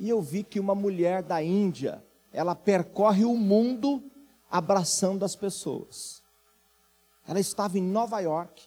[0.00, 4.02] e eu vi que uma mulher da Índia, ela percorre o mundo
[4.50, 6.22] abraçando as pessoas.
[7.28, 8.66] Ela estava em Nova York,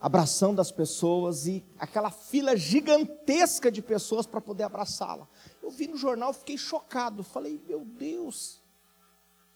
[0.00, 5.26] abraçando as pessoas e aquela fila gigantesca de pessoas para poder abraçá-la.
[5.60, 8.62] Eu vi no jornal, fiquei chocado, falei: "Meu Deus,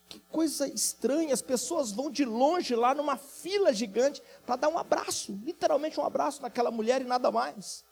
[0.09, 4.77] que coisa estranha, as pessoas vão de longe lá numa fila gigante para dar um
[4.77, 7.86] abraço, literalmente um abraço naquela mulher e nada mais.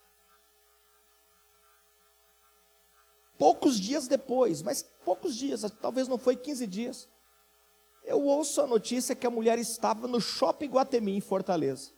[3.37, 7.09] Poucos dias depois, mas poucos dias, talvez não foi 15 dias,
[8.03, 11.91] eu ouço a notícia que a mulher estava no shopping Guatemi, em Fortaleza.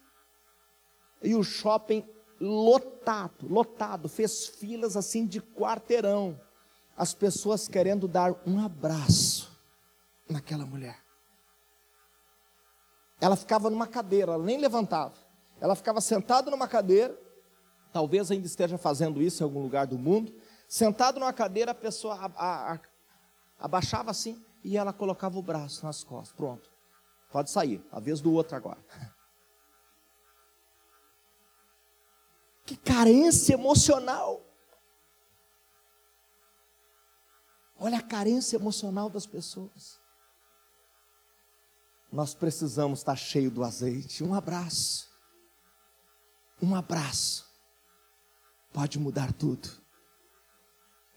[1.22, 2.08] E o shopping
[2.40, 6.40] lotado, lotado, fez filas assim de quarteirão.
[6.96, 9.52] As pessoas querendo dar um abraço
[10.30, 11.04] naquela mulher.
[13.20, 15.16] Ela ficava numa cadeira, ela nem levantava.
[15.60, 17.20] Ela ficava sentada numa cadeira,
[17.92, 20.34] talvez ainda esteja fazendo isso em algum lugar do mundo
[20.68, 22.80] Sentado numa cadeira, a pessoa a, a,
[23.58, 26.36] abaixava assim e ela colocava o braço nas costas.
[26.36, 26.70] Pronto.
[27.32, 27.86] Pode sair.
[27.92, 28.80] A vez do outro agora.
[32.66, 34.46] Que carência emocional.
[37.80, 40.02] Olha a carência emocional das pessoas.
[42.12, 44.22] Nós precisamos estar cheio do azeite.
[44.22, 45.10] Um abraço.
[46.62, 47.50] Um abraço.
[48.74, 49.70] Pode mudar tudo.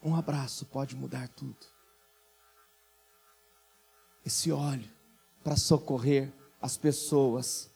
[0.03, 1.67] Um abraço pode mudar tudo.
[4.25, 4.89] Esse óleo
[5.43, 7.69] para socorrer as pessoas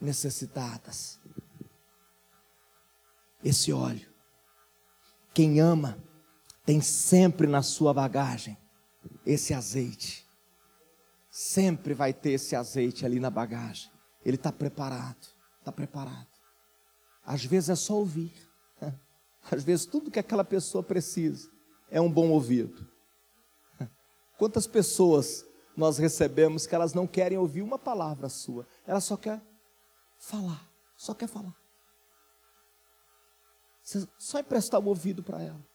[0.00, 1.20] necessitadas.
[3.44, 4.08] Esse óleo.
[5.32, 6.02] Quem ama
[6.64, 8.58] tem sempre na sua bagagem
[9.24, 10.28] esse azeite.
[11.30, 13.90] Sempre vai ter esse azeite ali na bagagem.
[14.24, 15.28] Ele está preparado.
[15.60, 16.26] Está preparado.
[17.24, 18.32] Às vezes é só ouvir.
[19.48, 21.57] Às vezes tudo que aquela pessoa precisa
[21.90, 22.86] é um bom ouvido.
[24.38, 25.44] Quantas pessoas
[25.76, 29.40] nós recebemos que elas não querem ouvir uma palavra sua, ela só quer
[30.18, 31.54] falar, só quer falar.
[33.82, 35.66] Você só emprestar o ouvido para ela.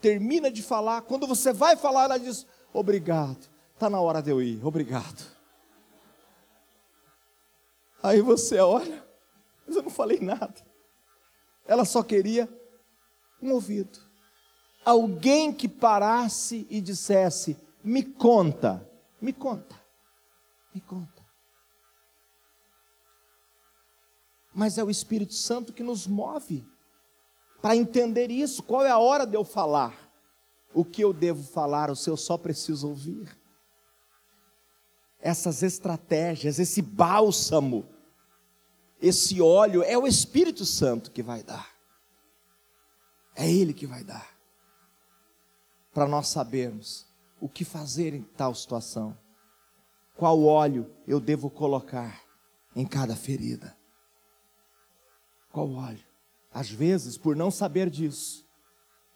[0.00, 4.42] Termina de falar, quando você vai falar, ela diz: Obrigado, está na hora de eu
[4.42, 5.22] ir, obrigado.
[8.02, 9.06] Aí você olha,
[9.66, 10.54] mas eu não falei nada.
[11.66, 12.48] Ela só queria
[13.42, 13.98] um ouvido.
[14.84, 18.86] Alguém que parasse e dissesse: Me conta,
[19.20, 19.76] me conta,
[20.74, 21.20] me conta.
[24.52, 26.66] Mas é o Espírito Santo que nos move
[27.62, 28.62] para entender isso.
[28.62, 30.10] Qual é a hora de eu falar?
[30.72, 33.36] O que eu devo falar, o seu só preciso ouvir.
[35.20, 37.86] Essas estratégias, esse bálsamo,
[39.00, 41.79] esse óleo, é o Espírito Santo que vai dar.
[43.34, 44.28] É Ele que vai dar.
[45.92, 47.06] Para nós sabermos
[47.40, 49.16] o que fazer em tal situação.
[50.16, 52.22] Qual óleo eu devo colocar
[52.74, 53.76] em cada ferida.
[55.50, 56.04] Qual óleo?
[56.52, 58.46] Às vezes, por não saber disso,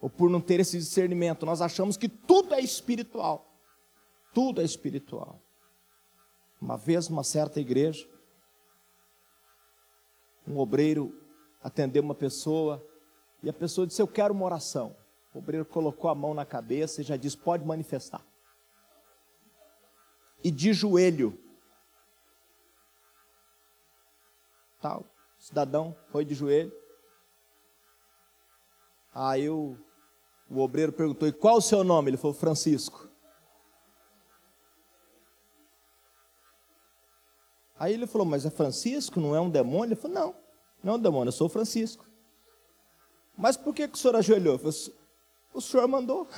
[0.00, 3.53] ou por não ter esse discernimento, nós achamos que tudo é espiritual.
[4.33, 5.40] Tudo é espiritual.
[6.61, 8.09] Uma vez, numa certa igreja,
[10.46, 11.14] um obreiro
[11.62, 12.85] atendeu uma pessoa
[13.44, 14.96] e a pessoa disse: Eu quero uma oração.
[15.35, 18.24] O obreiro colocou a mão na cabeça e já disse: Pode manifestar.
[20.42, 21.38] E de joelho.
[24.80, 25.04] Tal.
[25.38, 26.72] Cidadão foi de joelho.
[29.12, 29.76] Aí o,
[30.48, 32.11] o obreiro perguntou: E qual o seu nome?
[32.11, 33.11] Ele falou: Francisco.
[37.78, 39.20] Aí ele falou: Mas é Francisco?
[39.20, 39.88] Não é um demônio?
[39.88, 40.35] Ele falou: Não,
[40.83, 42.13] não é um demônio, eu sou Francisco.
[43.37, 44.59] Mas por que, que o senhor ajoelhou?
[44.59, 44.94] Falei,
[45.53, 46.29] o senhor mandou.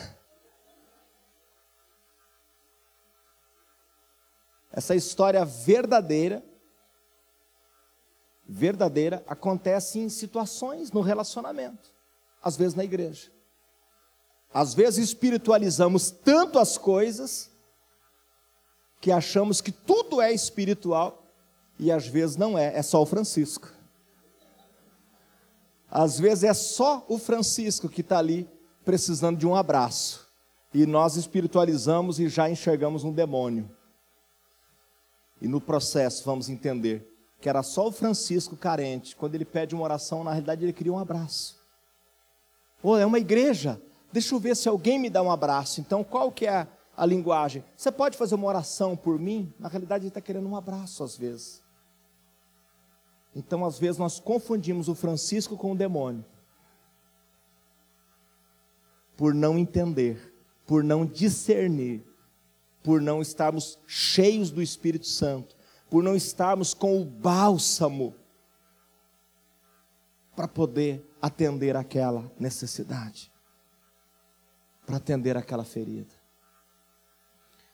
[4.72, 6.44] Essa história verdadeira,
[8.46, 11.90] verdadeira, acontece em situações no relacionamento,
[12.42, 13.30] às vezes na igreja.
[14.52, 17.50] Às vezes espiritualizamos tanto as coisas
[19.00, 21.22] que achamos que tudo é espiritual
[21.78, 23.75] e às vezes não é, é só o Francisco.
[25.98, 28.46] Às vezes é só o Francisco que está ali
[28.85, 30.28] precisando de um abraço.
[30.74, 33.70] E nós espiritualizamos e já enxergamos um demônio.
[35.40, 39.16] E no processo vamos entender que era só o Francisco carente.
[39.16, 41.59] Quando ele pede uma oração, na realidade ele queria um abraço.
[42.82, 43.80] Ou é uma igreja.
[44.12, 45.80] Deixa eu ver se alguém me dá um abraço.
[45.80, 47.64] Então qual que é a linguagem?
[47.74, 49.50] Você pode fazer uma oração por mim?
[49.59, 51.62] Na realidade ele está querendo um abraço às vezes.
[53.37, 56.25] Então, às vezes, nós confundimos o Francisco com o demônio.
[59.14, 60.35] Por não entender,
[60.66, 62.03] por não discernir,
[62.83, 65.55] por não estarmos cheios do Espírito Santo,
[65.90, 68.14] por não estarmos com o bálsamo
[70.35, 73.31] para poder atender aquela necessidade,
[74.87, 76.14] para atender aquela ferida.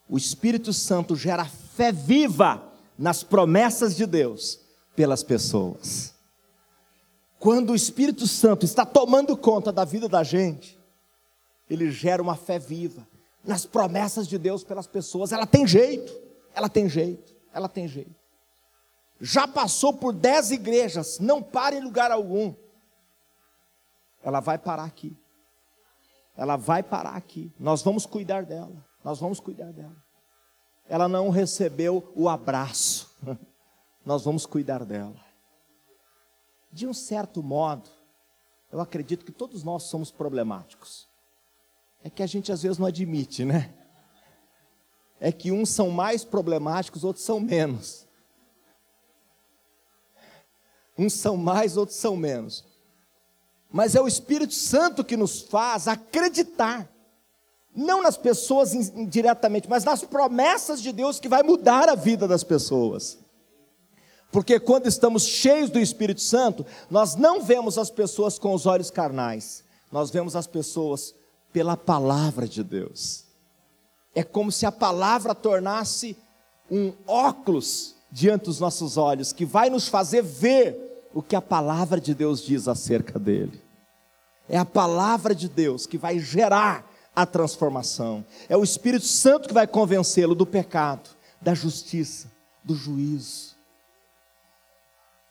[0.09, 4.62] O Espírito Santo gera fé viva nas promessas de Deus
[4.95, 6.15] pelas pessoas.
[7.39, 10.79] Quando o Espírito Santo está tomando conta da vida da gente,
[11.69, 13.07] ele gera uma fé viva
[13.45, 15.33] nas promessas de Deus pelas pessoas.
[15.33, 16.13] Ela tem jeito,
[16.55, 18.15] ela tem jeito, ela tem jeito.
[19.21, 22.55] Já passou por dez igrejas, não para em lugar algum.
[24.23, 25.17] Ela vai parar aqui.
[26.37, 27.53] Ela vai parar aqui.
[27.59, 28.85] Nós vamos cuidar dela.
[29.05, 29.97] Nós vamos cuidar dela.
[30.89, 33.11] Ela não recebeu o abraço.
[34.05, 35.17] nós vamos cuidar dela.
[36.73, 37.89] De um certo modo,
[38.71, 41.09] eu acredito que todos nós somos problemáticos.
[42.03, 43.73] É que a gente às vezes não admite, né?
[45.21, 48.09] É que uns são mais problemáticos, outros são menos.
[50.99, 52.65] Uns são mais, outros são menos.
[53.71, 56.91] Mas é o Espírito Santo que nos faz acreditar,
[57.75, 58.73] não nas pessoas
[59.09, 63.22] diretamente, mas nas promessas de Deus que vai mudar a vida das pessoas.
[64.33, 68.91] Porque quando estamos cheios do Espírito Santo, nós não vemos as pessoas com os olhos
[68.91, 69.63] carnais,
[69.93, 71.15] nós vemos as pessoas
[71.53, 73.25] pela palavra de Deus.
[74.15, 76.17] É como se a palavra tornasse
[76.71, 82.01] um óculos diante dos nossos olhos, que vai nos fazer ver o que a palavra
[82.01, 83.63] de Deus diz acerca dele.
[84.49, 88.25] É a palavra de Deus que vai gerar a transformação.
[88.49, 91.11] É o Espírito Santo que vai convencê-lo do pecado,
[91.41, 92.31] da justiça,
[92.65, 93.52] do juízo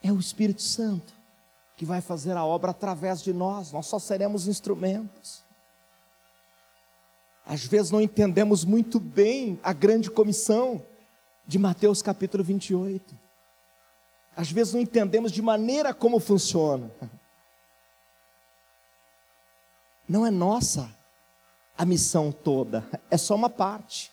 [0.02, 1.12] é o Espírito Santo
[1.76, 5.42] que vai fazer a obra através de nós, nós só seremos instrumentos.
[7.44, 10.84] Às vezes não entendemos muito bem a grande comissão
[11.46, 13.18] de Mateus capítulo 28.
[14.36, 16.90] Às vezes não entendemos de maneira como funciona.
[20.08, 20.88] Não é nossa
[21.76, 24.12] a missão toda, é só uma parte.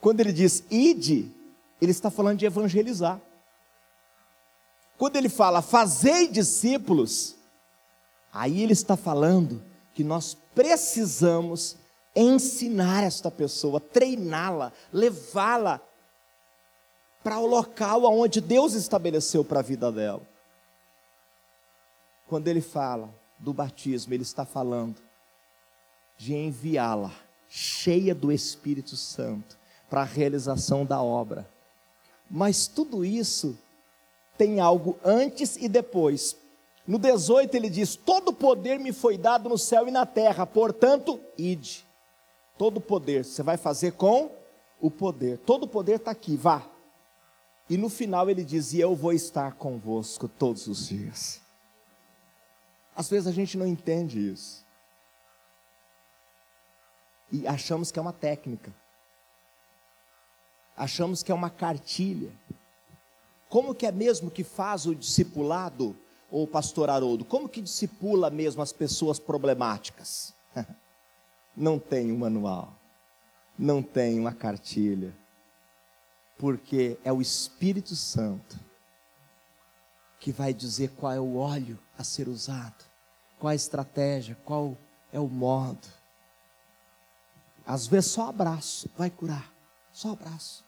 [0.00, 1.32] Quando ele diz ide,
[1.80, 3.20] ele está falando de evangelizar.
[4.98, 7.36] Quando ele fala fazei discípulos,
[8.32, 9.62] aí ele está falando
[9.94, 11.76] que nós precisamos
[12.14, 15.80] ensinar esta pessoa, treiná-la, levá-la
[17.22, 20.22] para o local onde Deus estabeleceu para a vida dela.
[22.26, 24.96] Quando ele fala do batismo, ele está falando
[26.16, 27.12] de enviá-la,
[27.48, 29.58] cheia do Espírito Santo,
[29.90, 31.48] para a realização da obra.
[32.30, 33.58] Mas tudo isso
[34.36, 36.36] tem algo antes e depois.
[36.86, 41.20] No 18 ele diz: Todo poder me foi dado no céu e na terra, portanto,
[41.36, 41.84] ide.
[42.56, 44.30] Todo poder, você vai fazer com
[44.80, 45.38] o poder.
[45.38, 46.64] Todo poder está aqui, vá.
[47.68, 51.40] E no final ele dizia: Eu vou estar convosco todos os dias.
[52.94, 54.64] Às vezes a gente não entende isso.
[57.30, 58.72] E achamos que é uma técnica.
[60.76, 62.30] Achamos que é uma cartilha.
[63.48, 65.96] Como que é mesmo que faz o discipulado,
[66.30, 67.24] ou pastor Haroldo?
[67.24, 70.34] Como que discipula mesmo as pessoas problemáticas?
[71.56, 72.74] Não tem um manual,
[73.58, 75.16] não tem uma cartilha,
[76.36, 78.60] porque é o Espírito Santo
[80.20, 82.84] que vai dizer qual é o óleo a ser usado,
[83.38, 84.76] qual a estratégia, qual
[85.10, 85.88] é o modo.
[87.66, 89.50] Às vezes só abraço vai curar,
[89.92, 90.62] só abraço.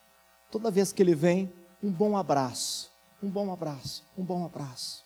[0.50, 1.52] Toda vez que ele vem,
[1.82, 2.90] um bom abraço,
[3.22, 5.04] um bom abraço, um bom abraço.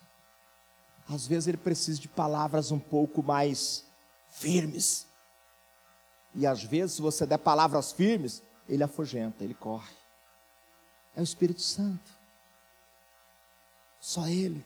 [1.09, 3.85] Às vezes ele precisa de palavras um pouco mais
[4.29, 5.07] firmes.
[6.35, 9.93] E às vezes, se você der palavras firmes, ele afugenta, ele corre.
[11.15, 12.11] É o Espírito Santo.
[14.01, 14.65] Só ele.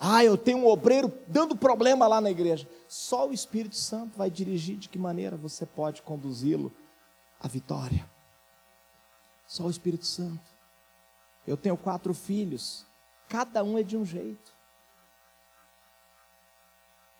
[0.00, 2.68] Ah, eu tenho um obreiro dando problema lá na igreja.
[2.88, 6.74] Só o Espírito Santo vai dirigir de que maneira você pode conduzi-lo
[7.38, 8.08] à vitória.
[9.46, 10.51] Só o Espírito Santo.
[11.46, 12.86] Eu tenho quatro filhos,
[13.28, 14.52] cada um é de um jeito.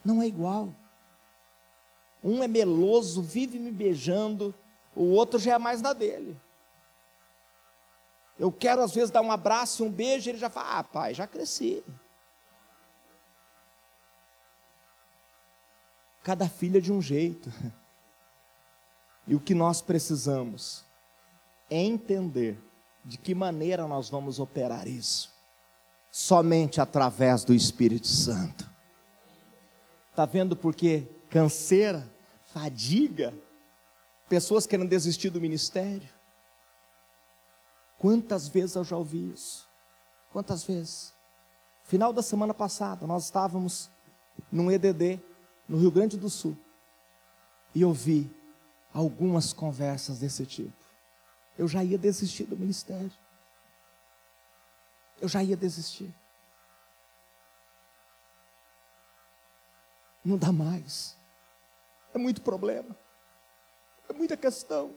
[0.05, 0.75] Não é igual.
[2.23, 4.55] Um é meloso, vive me beijando,
[4.95, 6.41] o outro já é mais na dele.
[8.39, 11.15] Eu quero às vezes dar um abraço e um beijo, ele já fala: Ah, pai,
[11.15, 11.85] já cresci.
[16.23, 17.51] Cada filho é de um jeito.
[19.25, 20.85] E o que nós precisamos
[21.71, 22.59] é entender
[23.05, 25.33] de que maneira nós vamos operar isso.
[26.11, 28.71] Somente através do Espírito Santo.
[30.11, 32.07] Está vendo porque canseira,
[32.47, 33.35] fadiga,
[34.29, 36.09] pessoas querendo desistir do ministério?
[37.99, 39.67] Quantas vezes eu já ouvi isso?
[40.31, 41.15] Quantas vezes?
[41.85, 43.91] Final da semana passada, nós estávamos
[44.51, 45.21] num EDD,
[45.69, 46.57] no Rio Grande do Sul,
[47.75, 48.31] e ouvi
[48.93, 50.82] algumas conversas desse tipo
[51.59, 53.13] eu já ia desistir do ministério.
[55.21, 56.13] Eu já ia desistir.
[60.25, 61.17] Não dá mais.
[62.15, 62.97] É muito problema.
[64.09, 64.95] É muita questão.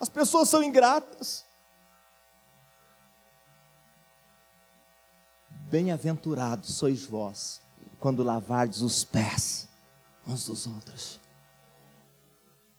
[0.00, 1.44] As pessoas são ingratas.
[5.70, 7.60] Bem-aventurados sois vós,
[8.00, 9.68] quando lavardes os pés
[10.26, 11.20] uns dos outros.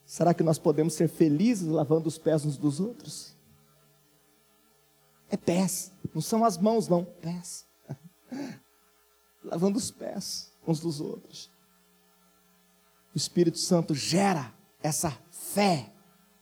[0.09, 3.37] Será que nós podemos ser felizes lavando os pés uns dos outros?
[5.29, 7.67] É pés, não são as mãos, não, pés.
[9.45, 11.51] lavando os pés uns dos outros.
[13.13, 14.51] O Espírito Santo gera
[14.81, 15.93] essa fé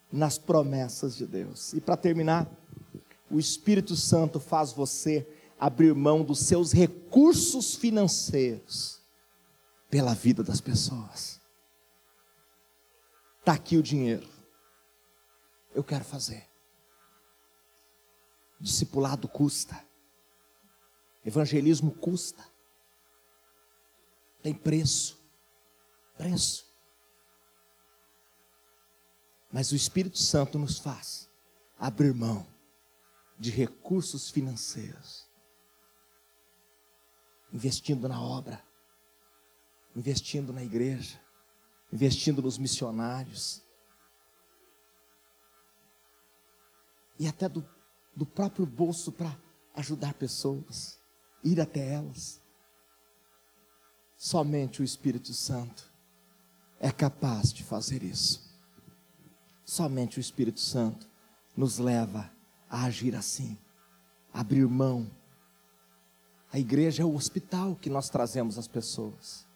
[0.10, 1.74] nas promessas de Deus.
[1.74, 2.50] E para terminar,
[3.30, 5.28] o Espírito Santo faz você
[5.60, 9.02] abrir mão dos seus recursos financeiros
[9.90, 11.37] pela vida das pessoas.
[13.48, 14.28] Está aqui o dinheiro.
[15.74, 16.46] Eu quero fazer.
[18.60, 19.82] Discipulado custa.
[21.24, 22.44] Evangelismo custa.
[24.44, 25.18] Tem preço.
[26.18, 26.70] Preço.
[29.50, 31.32] Mas o Espírito Santo nos faz
[31.80, 32.46] abrir mão
[33.40, 35.26] de recursos financeiros,
[37.54, 38.62] investindo na obra,
[39.96, 41.26] investindo na igreja,
[41.92, 43.62] investindo nos missionários.
[47.20, 47.68] E até do,
[48.16, 49.36] do próprio bolso para
[49.76, 51.00] ajudar pessoas,
[51.44, 52.42] ir até elas.
[54.16, 55.92] Somente o Espírito Santo
[56.80, 58.48] é capaz de fazer isso.
[59.66, 61.08] Somente o Espírito Santo
[61.56, 62.32] nos leva
[62.70, 63.58] a agir assim,
[64.34, 65.10] abrir mão.
[66.52, 69.47] A igreja é o hospital que nós trazemos às pessoas.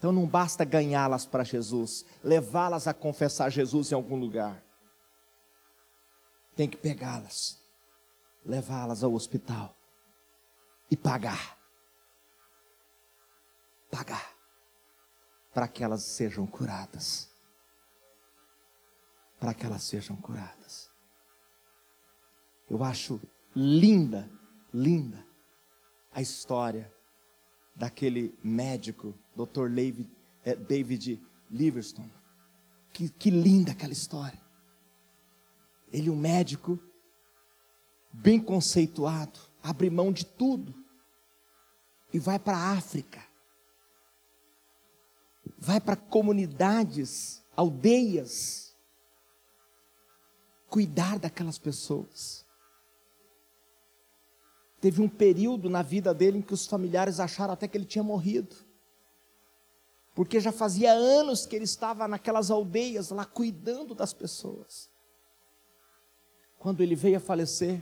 [0.00, 4.64] Então não basta ganhá-las para Jesus, levá-las a confessar Jesus em algum lugar.
[6.56, 7.58] Tem que pegá-las,
[8.42, 9.76] levá-las ao hospital
[10.90, 11.54] e pagar.
[13.90, 14.34] Pagar
[15.52, 17.28] para que elas sejam curadas.
[19.38, 20.90] Para que elas sejam curadas.
[22.70, 23.20] Eu acho
[23.54, 24.30] linda,
[24.72, 25.26] linda
[26.10, 26.90] a história
[27.76, 29.68] daquele médico, Dr.
[29.68, 30.10] David,
[30.44, 31.20] eh, David
[31.50, 32.12] Livingstone.
[32.92, 34.40] Que, que linda aquela história.
[35.92, 36.78] Ele, um médico,
[38.12, 40.74] bem conceituado, abre mão de tudo
[42.12, 43.30] e vai para a África
[45.60, 48.74] vai para comunidades, aldeias,
[50.68, 52.46] cuidar daquelas pessoas.
[54.80, 58.02] Teve um período na vida dele em que os familiares acharam até que ele tinha
[58.02, 58.56] morrido.
[60.20, 64.90] Porque já fazia anos que ele estava naquelas aldeias lá cuidando das pessoas.
[66.58, 67.80] Quando ele veio a falecer,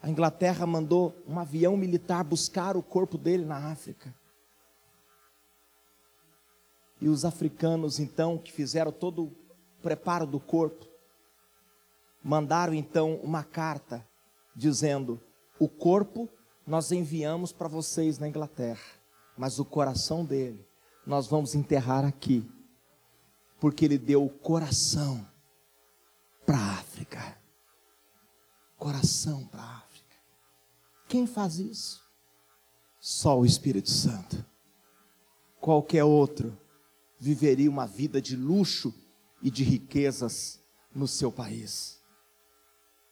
[0.00, 4.14] a Inglaterra mandou um avião militar buscar o corpo dele na África.
[7.00, 9.36] E os africanos, então, que fizeram todo o
[9.82, 10.86] preparo do corpo,
[12.22, 14.08] mandaram então uma carta
[14.54, 15.20] dizendo:
[15.58, 16.28] o corpo
[16.64, 19.01] nós enviamos para vocês na Inglaterra,
[19.36, 20.66] mas o coração dele
[21.06, 22.48] nós vamos enterrar aqui,
[23.60, 25.26] porque ele deu o coração
[26.46, 27.38] para a África.
[28.76, 30.16] Coração para a África.
[31.08, 32.02] Quem faz isso?
[33.00, 34.44] Só o Espírito Santo.
[35.60, 36.56] Qualquer outro
[37.18, 38.92] viveria uma vida de luxo
[39.40, 40.60] e de riquezas
[40.94, 42.00] no seu país.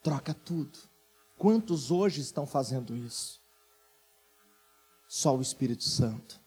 [0.03, 0.79] Troca tudo.
[1.37, 3.40] Quantos hoje estão fazendo isso?
[5.13, 6.39] Só o Espírito Santo.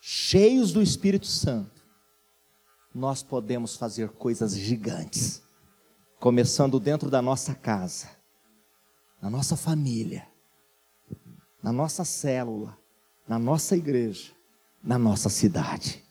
[0.00, 1.84] Cheios do Espírito Santo,
[2.94, 5.42] nós podemos fazer coisas gigantes,
[6.18, 8.08] começando dentro da nossa casa,
[9.20, 10.26] na nossa família,
[11.62, 12.74] na nossa célula,
[13.28, 14.32] na nossa igreja,
[14.82, 16.02] na nossa cidade.